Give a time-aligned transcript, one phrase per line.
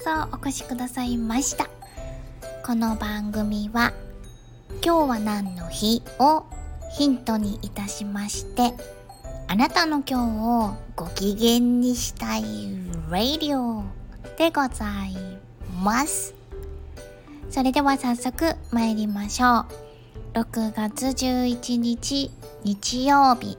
[0.00, 1.68] そお越しくださいました。
[2.64, 3.92] この番組は
[4.84, 6.44] 今日は何の日を
[6.96, 8.74] ヒントにいたしまして
[9.48, 12.42] あなたの今日をご機嫌にしたい
[13.10, 13.82] ラディオ
[14.36, 15.16] でござい
[15.82, 16.34] ます。
[17.50, 19.66] それでは早速参りましょう。
[20.34, 22.30] 6月11日
[22.62, 23.58] 日曜日。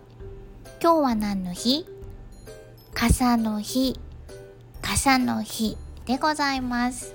[0.81, 1.85] 今日は何の日？
[2.93, 3.99] 傘の日。
[4.81, 5.77] 傘の日。
[6.09, 7.13] でございます。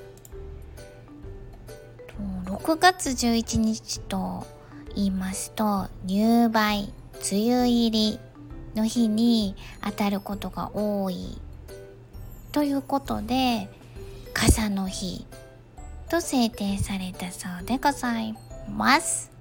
[2.44, 4.46] 6月11日と
[4.94, 8.20] 言いますと入梅梅雨入り
[8.76, 11.40] の日に当たることが多い
[12.52, 13.68] ということで
[14.32, 15.26] 傘の日
[16.08, 18.36] と制定されたそうでござい
[18.72, 19.32] ます。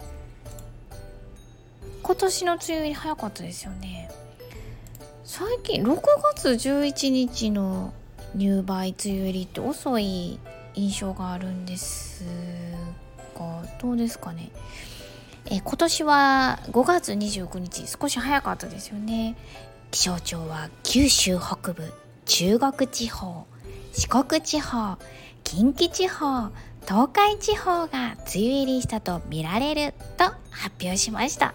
[2.02, 4.10] 今年の梅雨入り早かったですよね。
[5.24, 6.02] 最近6
[6.34, 7.94] 月11日の
[8.36, 10.40] 入梅梅雨入りって遅い
[10.76, 12.26] 印象があるんです
[13.36, 14.52] がどうですかね。
[15.46, 19.36] え今年は5月29日少し早かったですよね。
[19.92, 21.94] 気象庁は九州北部
[22.26, 23.46] 中国地方
[23.92, 24.98] 四国地方
[25.44, 26.50] 近畿地方
[26.88, 31.54] 東海地方が梅雨入りしたと見られると発表しました。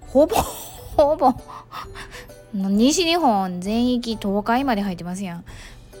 [0.00, 1.32] ほぼほぼ
[2.54, 5.44] 西日本全域東海まで入ってますやん。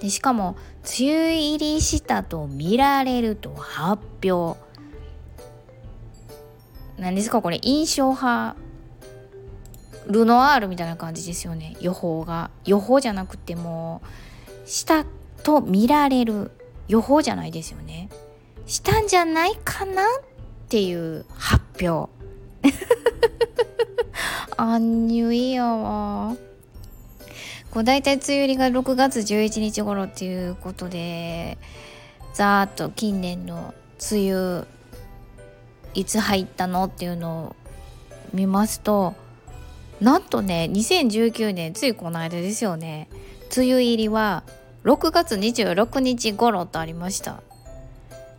[0.00, 0.56] でしかも
[1.00, 4.60] 梅雨入りしたと見られると発表。
[6.98, 7.58] 何ですかこれ。
[7.62, 8.56] 印象派
[10.08, 11.76] ルノアールみたいな感じですよね。
[11.80, 12.50] 予報が。
[12.64, 14.02] 予報じゃなくても
[14.66, 15.04] した
[15.42, 16.50] と見られる。
[16.88, 18.10] 予報じゃないですよね。
[18.66, 20.06] したんじゃないかなっ
[20.68, 22.10] ていう発表。
[24.56, 26.36] アンニュイヤは。
[27.70, 31.56] こう大体梅雨入りが6月11日頃っていうことで
[32.34, 33.72] ざーっと近年の
[34.10, 34.66] 梅雨
[35.94, 37.56] いつ入ったのっていうのを
[38.34, 39.14] 見ますと
[40.02, 43.08] なんとね2019年ついこの間ですよね。
[43.56, 44.42] 梅雨入りは
[44.84, 47.42] 6月26日頃とありました。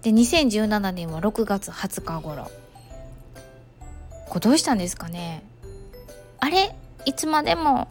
[0.03, 2.51] で2017年は6月20日頃。
[4.27, 5.43] これどうしたんですかね。
[6.43, 6.75] あれ？
[7.05, 7.87] いつまでも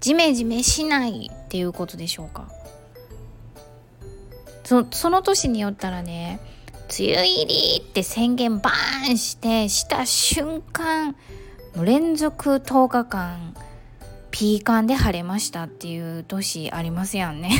[0.00, 2.48] ジメジメしないっていうことでしょうか？
[4.64, 6.40] そその年によったらね
[6.98, 11.14] 梅雨入りって宣言バーンしてした瞬間
[11.80, 13.54] 連続10日間
[14.32, 17.52] ピーカンで晴れましたっていう年ありますやんね。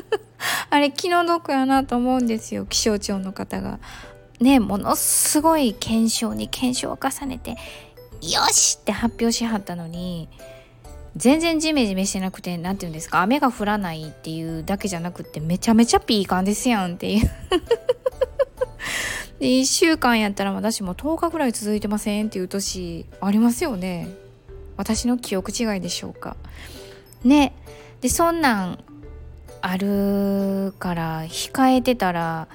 [0.68, 3.78] あれ気の毒やなと思うんですよ気象庁の方が。
[4.40, 7.56] ねものすごい検証に検証を重ねて
[8.32, 10.28] よしって発表しはったのに
[11.16, 17.30] 全然ジメジメしてなくて何て言うんですか雨が降らないっていうだけじゃなくってめちゃめちゃピーカンですやんっていう。
[19.38, 24.08] で1週間やったら私も10日ぐらい続いてませんっていう年ありますよね。
[24.76, 26.36] 私の記憶違いでしょうか。
[27.22, 27.54] ね。
[28.00, 28.84] でそんなん
[29.60, 32.48] あるから控えてたら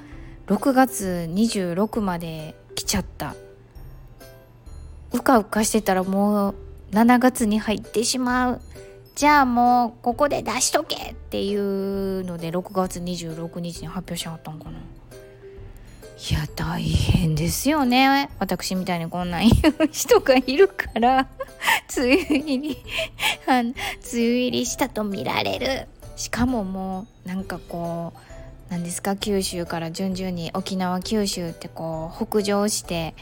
[0.48, 3.36] 6月26まで来ちゃった。
[5.20, 6.56] うかうかしてたらもう
[6.92, 8.62] 7月に入ってしまう。
[9.16, 14.80] じゃあもうここで出しとけっていうので6月26日に発表しはったんかな。
[14.80, 18.30] いや大変ですよね。
[18.40, 21.28] 私みたいにこんなん言う人がいるから。
[21.98, 22.78] 梅雨入り。
[23.48, 23.74] 梅
[24.14, 25.88] 雨入りしたと見られる。
[26.16, 28.20] しかももうなんかこう
[28.72, 29.16] 何ですか？
[29.16, 33.16] 九州から順々に沖縄九州ってこう北上して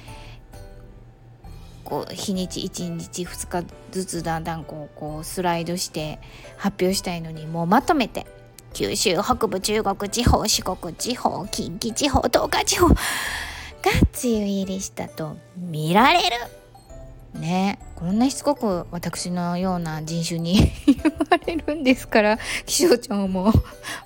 [1.88, 6.20] こう日にち1日2日ずつだんだんこうこうスライドして
[6.58, 8.28] 発表したいのにもうまとめて
[8.74, 12.90] 九州北部中国地方四国地方近畿地方東海地方。
[12.90, 15.38] が梅雨入りしたと。
[15.56, 17.40] 見られる？
[17.40, 17.80] ね。
[17.96, 20.96] こんなしつこく私のような人種に言
[21.30, 23.54] われるんですから気象庁も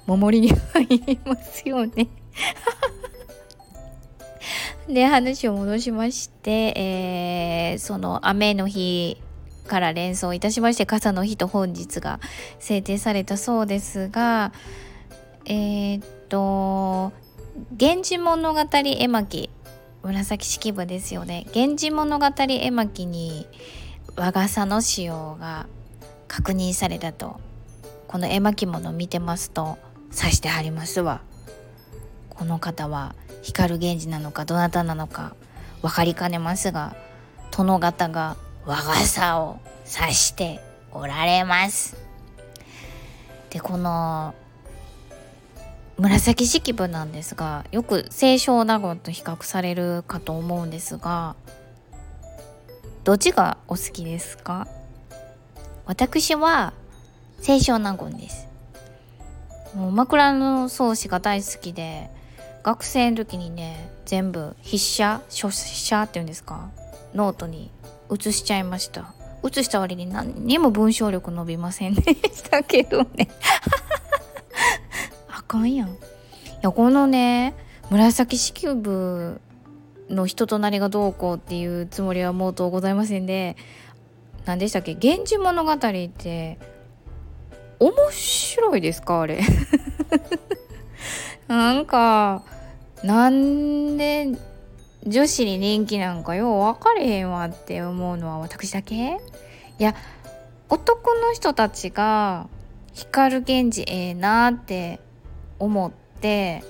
[0.05, 2.07] 守りに入りますよね。
[4.87, 9.21] で話を戻しまして、えー、その雨の日
[9.67, 12.19] から連想いたしまして傘の日と本日が
[12.59, 14.51] 制定されたそうですが
[15.45, 17.13] えー、っと
[17.79, 19.49] 「源氏物語絵巻」
[20.03, 23.47] 紫式部ですよね「源氏物語絵巻」に
[24.15, 25.67] 和傘の使用が
[26.27, 27.39] 確認されたと
[28.07, 29.77] この絵巻物見てますと
[30.11, 31.21] 指してはりますわ。
[32.41, 35.35] この方は光源氏なのかどなたなのか
[35.83, 36.95] 分かりかねますが
[37.55, 38.35] 殿方が
[38.65, 40.59] 和傘を指して
[40.91, 41.95] おられます。
[43.51, 44.33] でこの
[45.99, 51.35] 紫式部なんですがよく清少納言と比較されるかと思うんですが
[53.03, 54.67] どっちがお好きですか？
[55.85, 56.73] 私は
[57.43, 58.47] 清少納言です
[59.75, 62.09] もう枕草子が大好きで
[62.63, 66.69] 学生の時にね全部筆写書写っていうんですか？
[67.13, 67.71] ノートに
[68.09, 69.13] 写しちゃいました。
[69.43, 73.27] 写した割に何にも文章力伸びませんで したけどね。
[75.29, 75.89] あかんやん。
[75.89, 75.93] い
[76.61, 77.55] やこのね
[77.89, 79.41] 紫式部
[80.09, 83.55] の人となりがどうこうっていうつもりはもうとございませんで
[84.45, 86.59] 何でしたっけ「源氏物語」って
[87.79, 89.21] 面白いですか？
[89.21, 89.39] あれ。
[91.47, 92.43] なんか
[93.03, 94.27] なんで
[95.05, 98.95] 女子に人気なんかよう分かれへんわって思うのは私だけ？
[98.95, 99.95] いや
[100.69, 102.47] 男の人たちが
[102.93, 104.99] 光源氏ええなって
[105.57, 106.63] 思って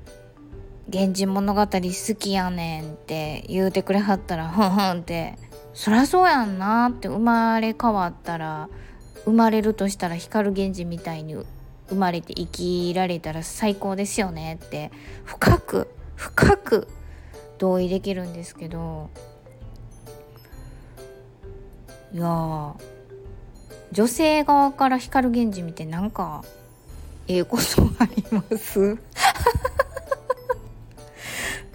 [0.92, 5.38] 「源氏物語好きやねん」って言うてくれはったらふんふんって
[5.72, 8.68] そりゃそうやんなって生まれ変わったら
[9.24, 11.36] 生まれるとしたら光源氏みたいに
[11.88, 14.90] 生まれて生きられたら最高ですよねって
[15.24, 16.88] 深く深く
[17.58, 19.10] 同意できるんですけど
[22.12, 22.74] いや
[23.92, 26.44] 女性側から光源氏見てなんか
[27.28, 27.62] ええこと
[27.98, 28.96] あります？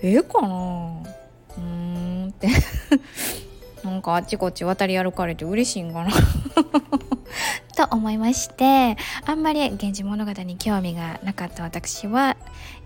[0.03, 1.03] ええかな？
[1.57, 2.47] うんって。
[3.83, 6.11] なんかあっちこっち渡り歩かれて嬉しいんかな？
[7.87, 8.95] と思いまして
[9.25, 12.37] あんまり「源氏物語」に興味がなかった私は、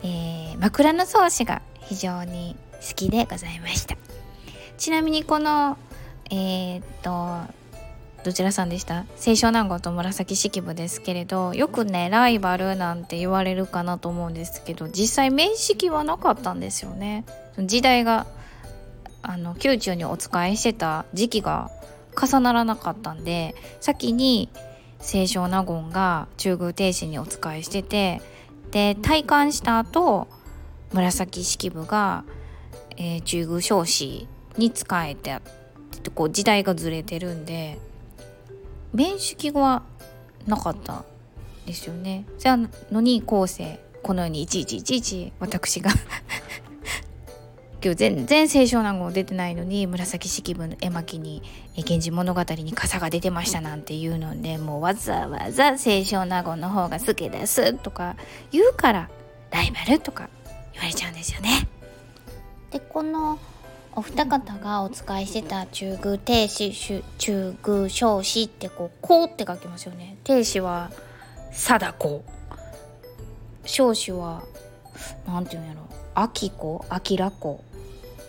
[0.04, 2.56] えー、枕草子が非常に
[2.88, 3.98] 好きでございました。
[4.78, 5.78] ちなみにこの
[6.30, 7.54] えー、っと
[8.24, 9.06] どちらさんでした？
[9.22, 17.26] 清少納言と紫式部ですけれどよくねライバルなんて言われるかなと思うんですけど実際面識はなかったんですよね。
[17.60, 18.26] 時代が
[19.22, 21.70] あの宮中にお仕えしてた時期が
[22.20, 24.50] 重ならなかったんで先に
[25.02, 28.22] 清少納言が中宮停止にお仕えしてて
[28.72, 30.28] で退官した後
[30.92, 32.24] 紫式部が、
[32.98, 34.28] えー、中宮彰子
[34.58, 35.40] に仕えて
[36.14, 37.78] こう時代がずれてるんで
[38.94, 39.84] 面識は
[40.48, 41.04] なかった
[41.66, 42.26] ですよね。
[42.38, 42.58] じゃあ
[42.92, 45.92] のに後世このようにいちいちいちいち私が
[47.84, 51.44] 今日全然清少納言出てないのに紫式部の絵巻に
[51.78, 58.16] 「源氏物語」に傘が出てましたなんていうのでもうわざわざ清少納言の方が好きですとか
[58.52, 59.10] 言うから
[59.52, 60.30] ライバルとか
[60.74, 61.68] 言われちゃうんですよね。
[62.72, 63.40] でこの
[63.96, 70.18] お二方がお使いしてた中宮停止中宮少子ってこう「こう」って書きますよね。
[70.24, 70.92] 停止は
[71.52, 72.36] 貞子。
[73.66, 74.44] 少子は
[75.28, 75.82] 何て言うんやろ
[76.16, 77.64] 秋子明子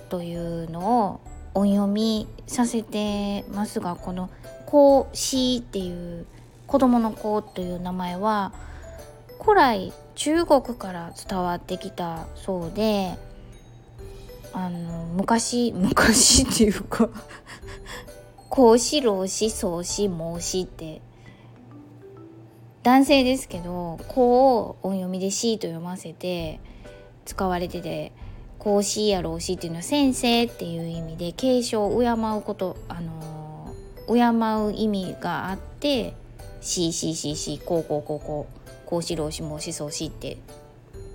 [0.09, 1.21] というのを
[1.55, 4.29] 音読みさせてますがこの
[4.67, 6.27] 「こうし」っていう
[6.67, 8.53] 子供の子という名前は
[9.41, 13.17] 古来中国から伝わってきたそうで
[14.53, 17.09] あの昔 昔っていうか
[18.51, 21.03] 孔子老子宗子孟子って
[22.83, 26.61] 男性ですけど「子」を音読みで「し」と読ませて
[27.27, 28.13] 使われてて
[28.59, 33.75] 「孔子や老子」っていうのは先生っていう意味で継承を敬うことあの
[34.09, 34.15] 敬
[34.67, 36.15] う意味があって
[36.63, 40.39] 「し」「し」「し」「し」「こうこうこうこう」「孔子老子孟子宗子」って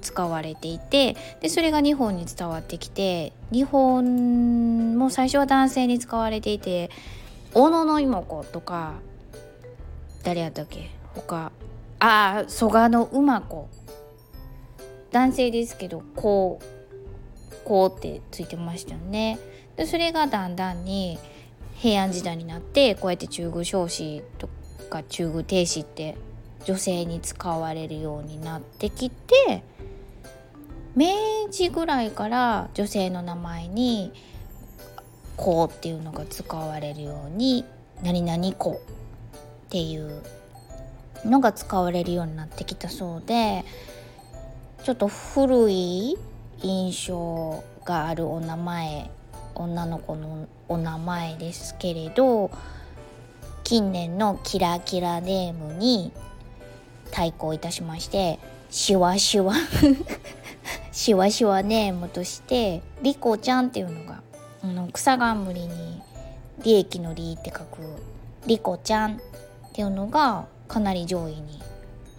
[0.01, 6.89] 使われていてでそれが日本に伝わってきて日本も最初は男性に使われていて
[7.53, 8.93] 小野の妹子とか
[10.23, 10.89] 誰やったっけ？
[11.15, 11.51] 他。
[11.99, 13.67] ああ蘇我の馬子。
[15.11, 19.39] 男性ですけどこうこうってついてましたよね。
[19.75, 21.19] でそれがだんだんに
[21.75, 24.49] 平安時代になってこうやって中宮彰子と
[24.89, 26.17] か中宮停止って
[26.65, 29.63] 女性に使われるようになってきて
[30.95, 31.07] 明
[31.49, 34.11] 治ぐらいから女性の名前に
[35.37, 37.65] 「子」っていうのが使われるように
[38.03, 38.75] 「何々子」っ
[39.69, 40.21] ていう
[41.25, 43.63] のが使われるようになってきたそうで
[44.83, 46.17] ちょっと古い
[46.63, 49.11] 印象があるお名前
[49.53, 52.49] 女の子のお名前ですけれど
[53.63, 56.11] 近年のキラキラネームに
[57.11, 58.39] 対抗いたしまして
[58.71, 59.53] シュワシュワ
[60.91, 64.23] シワシワネームとしてリコちゃんっていうのが
[64.63, 66.01] あの草冠に
[66.63, 67.81] 利益の利って書く
[68.47, 69.19] リコちゃんっ
[69.73, 71.61] ていうのがかなり上位に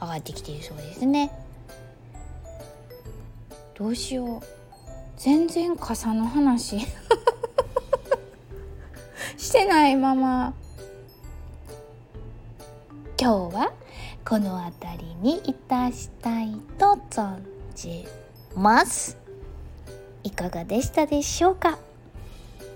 [0.00, 1.41] 上がってきているそうですね。
[3.82, 4.40] どうしよう。
[5.16, 6.78] 全然傘の話。
[9.36, 10.54] してないまま。
[13.20, 13.72] 今日は
[14.24, 17.40] この辺りにいたしたいと存
[17.74, 18.06] じ
[18.54, 19.18] ます。
[20.22, 21.76] いかがでしたでしょうか？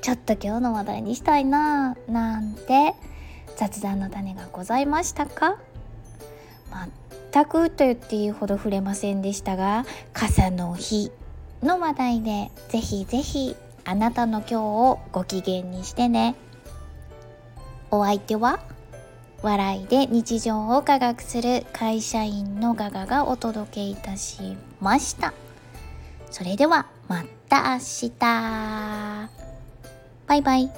[0.02, 2.94] ちょっと今日の話題にしたいななんて
[3.56, 5.56] 雑談の種がございましたか？
[7.36, 11.12] 全くと言っていいほど触れませんでしたが傘の日
[11.62, 16.34] の話題でぜひぜひあなたの今日をご機嫌にしてね。
[17.90, 18.60] お相手は
[19.42, 25.34] 笑いで日常を科学する会社員のガガがお届けいたしました。
[26.30, 28.10] それではまた明日。
[30.26, 30.70] バイバイ。